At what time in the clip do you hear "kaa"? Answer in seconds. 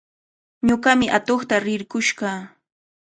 2.19-2.41